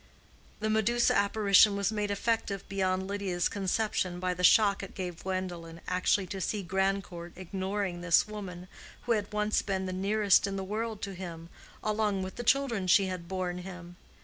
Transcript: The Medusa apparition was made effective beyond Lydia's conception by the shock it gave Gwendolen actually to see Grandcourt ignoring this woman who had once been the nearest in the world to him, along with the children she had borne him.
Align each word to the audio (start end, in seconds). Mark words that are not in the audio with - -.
The 0.61 0.69
Medusa 0.71 1.15
apparition 1.15 1.75
was 1.75 1.91
made 1.91 2.09
effective 2.09 2.67
beyond 2.67 3.07
Lydia's 3.07 3.47
conception 3.47 4.19
by 4.19 4.33
the 4.33 4.43
shock 4.43 4.81
it 4.81 4.95
gave 4.95 5.21
Gwendolen 5.21 5.79
actually 5.87 6.25
to 6.25 6.41
see 6.41 6.63
Grandcourt 6.63 7.33
ignoring 7.35 8.01
this 8.01 8.27
woman 8.27 8.67
who 9.03 9.11
had 9.11 9.31
once 9.31 9.61
been 9.61 9.85
the 9.85 9.93
nearest 9.93 10.47
in 10.47 10.55
the 10.55 10.63
world 10.63 11.03
to 11.03 11.13
him, 11.13 11.49
along 11.83 12.23
with 12.23 12.35
the 12.37 12.43
children 12.43 12.87
she 12.87 13.05
had 13.05 13.27
borne 13.27 13.59
him. 13.59 13.95